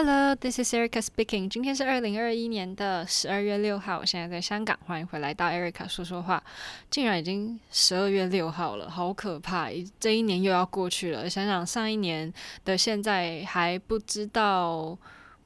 [0.00, 1.48] Hello, this is Erica speaking.
[1.48, 6.40] 今天是二零二一年的十二月六号，我现在在香港，欢迎回来到 Erica 说说话。
[6.88, 9.68] 竟然已经十二月六号了，好可怕！
[9.98, 11.28] 这一年又要过去了。
[11.28, 12.32] 想想上一年
[12.64, 14.96] 的现在还不知道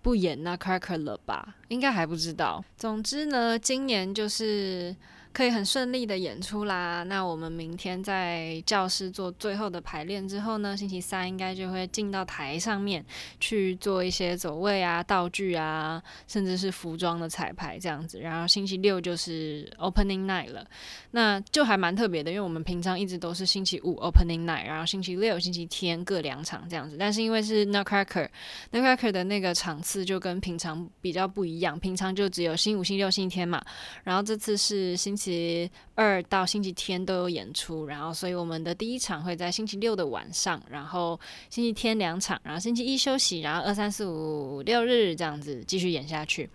[0.03, 1.55] 不演 Nutcracker 了吧？
[1.69, 2.63] 应该还不知道。
[2.77, 4.95] 总之呢，今年就是。
[5.33, 7.03] 可以很顺利的演出啦。
[7.05, 13.05] 那我们明天在教室做最后的排练之后呢，星期三应该就会进到台上面
[13.41, 18.21] 去做一些走位啊、道具啊，甚至是服装的彩排这样子。
[18.21, 20.67] 然后星期六就是 opening night 了，
[21.13, 26.97] 那就还蛮特别的，因为我们平常一直都是星期五 opening night，然后星期六、星期天各两场这样子。
[26.99, 33.65] 但是因为是 Nutcracker，Nutcracker 的那个场次就跟平常比较不一样，平常就只有星期五、星期六、星期天嘛，
[34.05, 35.33] 然后这次是星期。
[35.33, 46.51] 星期二到星期天都有演出，然后所以我们的第一场会在星期六的晚上，然后星期天两场，然后星期一休息，然后二三四五六日这样子继续演下去。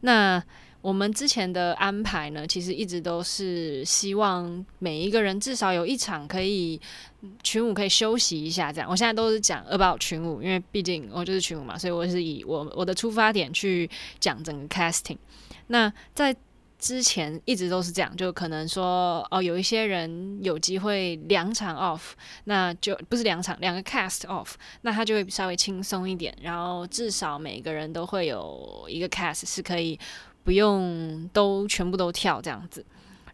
[0.00, 0.42] 那
[0.80, 6.80] 我们之前的安排呢，其实一直都是希望每一个人至少有一场可以
[7.44, 8.90] 群舞可以休息一下，这样。
[8.90, 13.88] 我现在都是讲 about 群舞，因为毕竟我就是群舞嘛，所以我是以我我的出发点去
[14.18, 15.18] 讲整个 casting。
[15.68, 16.34] 那在
[16.80, 22.12] 之前一直都是这样，就可能说哦，有一些人有机会两场 off，
[22.44, 29.98] 那就不是两场，两个 cast off，那他就会稍微轻松一点，然后至少每个人都会有一个 cast 是可以
[30.42, 32.84] 不用都全部都跳这样子。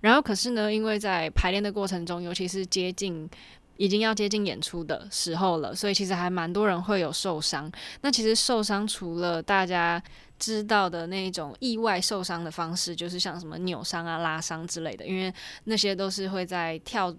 [0.00, 3.28] 然后可是呢，因为在排练的过程中，尤其是接近
[3.77, 7.70] 已经要接近演出的时候了，所以其实还蛮多人会有受伤。
[8.00, 10.02] 那其实受伤除了大家。
[10.38, 15.32] 知道的那种意外受伤的方式，就是像什么扭伤啊、拉伤之类的，因为
[15.64, 17.10] 那些都是会在跳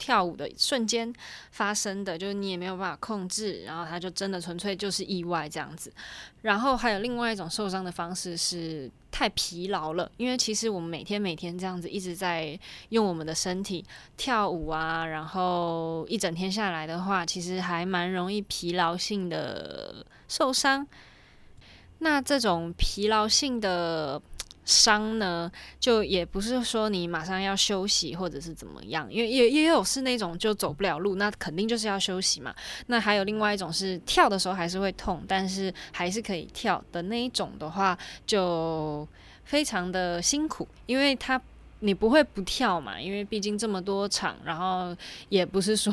[0.00, 1.12] 跳舞的瞬间
[1.50, 5.92] 发生的，就是你也没有办法控制，然后它就真的纯粹就是意外这样子。
[6.40, 12.58] 然后还有另外一种受伤的方式是太疲劳了，因为其实我们每天每天这样子一直在
[12.88, 13.84] 用我们的身体
[14.16, 20.86] 跳舞啊，然后一整天下来的话，其实还蛮容易疲劳性的受伤。
[21.98, 24.22] 那这种疲劳性的
[24.70, 25.50] 伤呢，
[25.80, 32.54] 就也不是说你马上要休息或者是怎么样，因为也也有是那种就走不了路，那肯定就是要休息嘛。
[32.86, 39.06] 那还有另外一种是跳的时候还是会痛，但是还是可以跳的那一种的话，就
[39.44, 41.40] 非常的辛苦，因为他
[41.80, 44.96] 你不会不跳嘛，因为毕竟这么多场，然后
[45.28, 45.92] 也不是说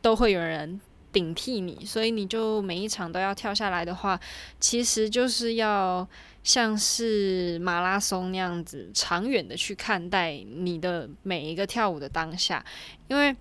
[0.00, 0.80] 都会有人。
[1.10, 4.20] 顶替你，所以你就每一场都要跳下来的话，
[4.60, 6.06] 其实就是要
[6.48, 12.64] 像是马拉松那样子，长远的去看待你的每一个跳舞的当下，
[13.06, 13.36] 因为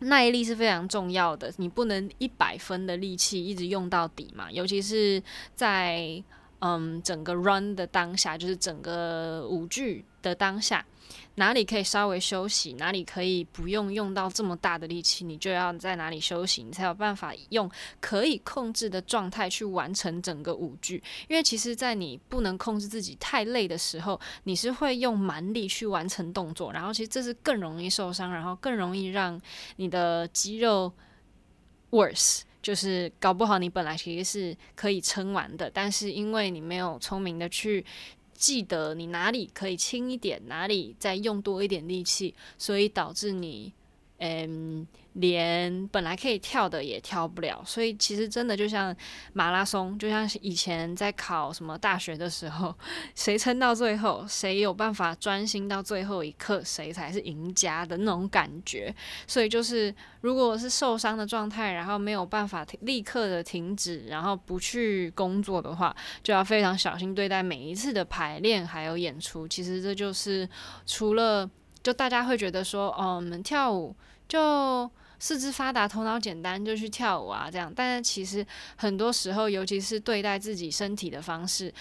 [0.00, 5.22] 耐力是非常重要的，你不能一百分的力气一直用到底嘛，尤其是
[5.54, 6.22] 在
[6.60, 10.84] 嗯整个 run 的当下，就是整个舞剧的当下。
[11.36, 21.00] 哪里可以稍微休息，哪里可以不用用到这么大的力气，你就要在哪里休息，你才有办法用可以控制的状态去完成整个舞剧。
[21.28, 29.40] 因为其实，在你不能控制自己太累的时候，你是会用蛮力去完成动作，然后其实这是更容易受伤，然后更容易让
[29.76, 30.92] 你的肌肉
[31.90, 37.84] worse，就是搞不好你本来其实是可以撑完的，但是因为你没有聪明的去。
[38.34, 43.72] 记得你哪里可以轻一点，哪里再用多一点力气，所以导致你，
[44.18, 44.86] 嗯。
[45.18, 48.94] 连本来可以跳的也跳不了，所以其实真的就像
[49.32, 52.74] 马拉松，就像以前在考什么大学的时候，
[53.14, 58.94] 谁撑到最后，谁有办法专心到最后一刻，谁才是赢家的那种感觉。
[59.26, 69.48] 所以就是，如果是受伤的状态，然后没有办法立刻的停止，然后不去工作的话，就要非常小心对待每一次的排练还有演出。
[69.48, 70.46] 其实这就是
[70.84, 71.48] 除了
[71.86, 73.94] 就大家会觉得说，哦，我们跳舞
[74.26, 74.90] 就。
[75.18, 77.72] 四肢发达，头脑简单，就去跳舞啊，这样。
[77.74, 78.46] 但是其实
[78.76, 81.72] 很多时候，尤其是对待自己身体的方式，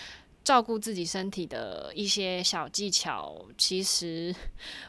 [0.42, 4.34] 照顾自己身体的一些小技巧，其实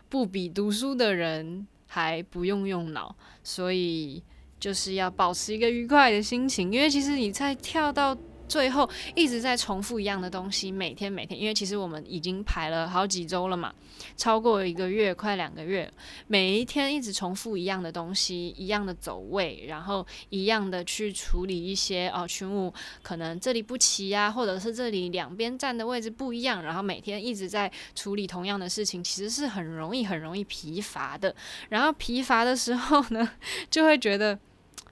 [0.08, 3.16] 不比读书的人还不用用脑。
[3.42, 4.22] 所以
[4.60, 8.16] 就是要保持一个愉快的心情，因为其实你在跳到。
[8.48, 13.72] 最后一直在重复一样的东西，每天每天，因为其实我们已经排了好几周了嘛，
[14.16, 15.92] 超过一个月，快两个月，
[16.26, 22.72] 每一天一直重复一样的东西，一样的走位，然后一样的去处理一些哦群舞，
[23.02, 31.34] 可能这里不齐呀，或者是这里两边站的位置不一样，然后每天一直在处理同样的事情，其实是很容易很容易疲乏的。
[31.68, 33.30] 然后疲乏的时候呢，
[33.70, 34.38] 就会觉得。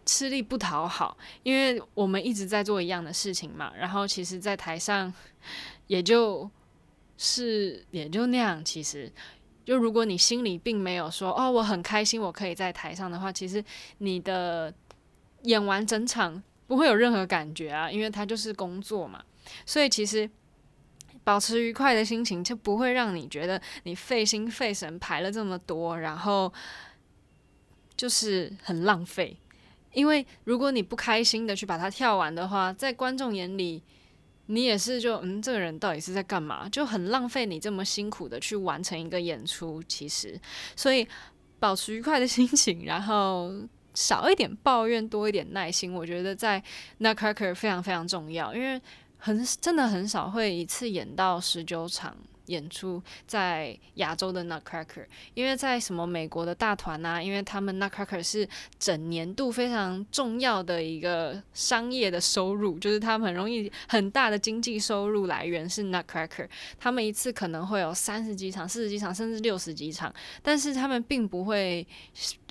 [0.05, 3.73] 吃力不讨好，因为我们一直在做一样的事情嘛。
[3.77, 5.13] 然后其实，在台上
[5.87, 6.51] 也就
[7.17, 8.65] 是也就那样。
[8.65, 9.11] 其实，
[9.65, 13.65] 就如果你心里并没有说哦，我很开心，我可以在台上的话，其实
[13.99, 14.73] 你的
[15.43, 19.25] 演完整场不会有任何感觉啊，因为它就是工作嘛。
[19.65, 20.29] 所以其实
[21.23, 26.53] 保持愉快的心情，就不会让你觉得你费心费神排了这么多，然后
[27.97, 29.37] 就是很浪费。
[29.95, 33.83] 因为如果你不开心的去把它跳完的话，在观众眼里，
[34.47, 36.69] 你也是就嗯，这个人到底是在干嘛？
[36.69, 39.83] 就很浪费你这么辛苦的去完成一个演出。
[39.85, 40.39] 其实，
[40.77, 41.07] 所以
[41.59, 43.51] 保持愉快的心情，然后
[43.95, 46.63] 少一点抱怨，多一点耐心，我觉得在
[47.01, 48.55] Nutcracker 非常非常重要。
[48.55, 48.81] 因为
[49.17, 52.15] 很真的很少会一次演到十九场。
[52.47, 58.49] 演出在亚洲的 Nutcracker，因为在什么美国的大团啊，因为他们 Nutcracker 是
[58.79, 66.49] 整年度非常重要的一个商业的收入，就是他们很容易很大的经济收入来源是 Nutcracker，
[66.79, 71.87] 他们一次可能会有三十几场、四十几场，甚至六十几场，但是他们并不会。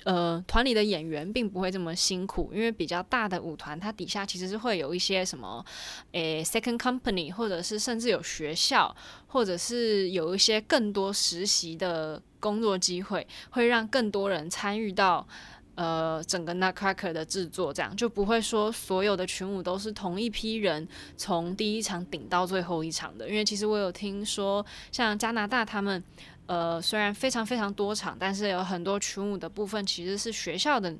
[0.04, 5.64] 呃，团里的演员并不会这么辛苦，因为比较大的舞团，它底下其实是会有一些什么，
[6.12, 8.94] 诶，second company，或者是甚至有学校，
[9.26, 15.26] 或者是是有一些更多实习的工作机会，会让更多人参与到
[15.74, 26.02] 呃整个 Nutcracker 的制作，这样就不会说所有的群舞都是同一批人从第一场顶到最后一场的，因为其实我有听说，像加拿大他们。
[26.46, 30.94] 呃，虽然非常非常多场，但是有很多群舞的部分其实是学校的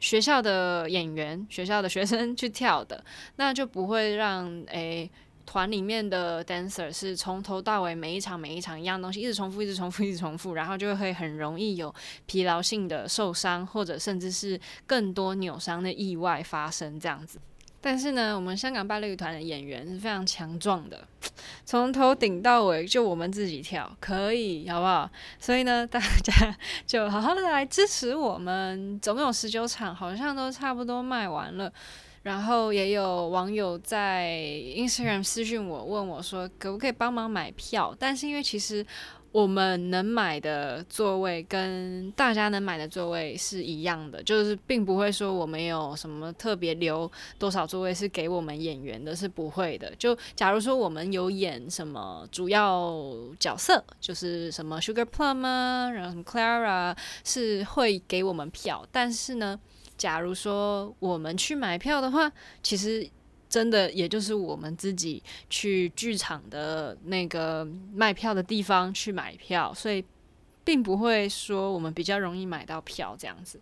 [0.00, 3.04] 学校的演员、学校的学生去跳的，
[3.36, 5.08] 那就不会让诶
[5.46, 11.94] 团里面的 dancer 是从头到尾每一场每一场一样东西一直重复、一直重复、一直重复，然后就会很容易有
[12.26, 17.38] 疲劳性的受伤，或者甚至是更多扭伤的意外发生这样子。
[17.80, 21.06] 但是呢，我们香港芭蕾舞团的演员是非常强壮的，
[21.66, 25.10] 从头顶到尾就我们自己跳，可以好不好？
[25.38, 26.56] 所以呢，大家
[26.86, 28.98] 就好好的来支持我们。
[29.00, 31.70] 总有十九场，好像都差不多卖完了。
[32.24, 34.36] 然后也有网友在
[34.76, 37.94] Instagram 私讯我，问我说可不可以帮忙买票？
[37.96, 38.84] 但是因为其实。
[39.34, 49.92] 我们能买的座位跟大家能买的座位是一样的，就是并不会说我们有什么特别留多少座位是给我们演员的，是不会的。
[49.96, 53.04] 就假如说我们有演什么主要
[53.40, 59.58] 角色，就是什么 Sugar Plum 啊，然后什么 Clara 是会给我们票，但是呢，
[59.96, 62.30] 假如说我们去买票的话，
[62.62, 63.08] 其实。
[63.46, 70.04] 真的，也就是我们自己去剧场的那个卖票的地方去买票，所以
[70.64, 73.60] 并不会说我们比较容易买到票这样子。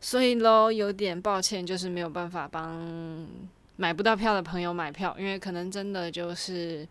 [0.00, 3.28] 所以喽，有点抱歉，就是没有办法帮
[3.76, 6.88] 买不到票的朋友买票，因为可能真的就是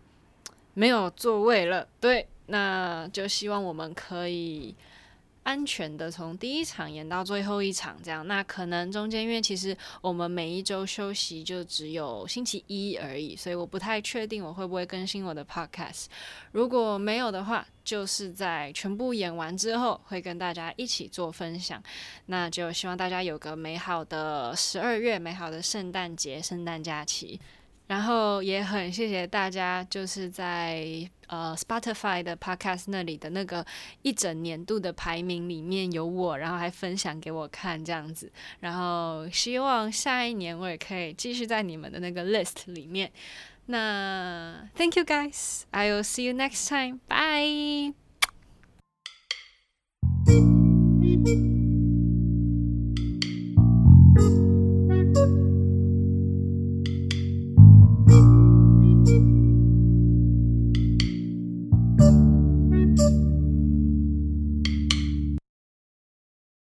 [0.76, 1.88] 没有座位了。
[2.00, 4.76] 对，那就希望我们可以。
[5.50, 16.06] 安全的从第一场演到最后一场，这样，那可能中间因为其实我们每一周休息就只有星期一而已，所以我不太确定我会不会更新我的 podcast。
[16.52, 21.82] 如果没有的话，就是在全部演完之后会跟大家一起做分享。
[22.28, 27.42] 那就希望大家有个美好的十二月，美好的圣诞节、圣诞假期。
[27.90, 30.86] 然后也很谢谢大家，就是在
[31.26, 33.66] 呃 Spotify 的 Podcast 那里的那个
[34.04, 38.32] 一整年度的排名里面有我，然后还分享给我看这样子。
[38.60, 43.12] 然后希望下一年我也可以继续在你们的那个 list 里面。
[43.66, 47.00] 那 Thank you guys, I will see you next time.
[47.08, 47.96] Bye.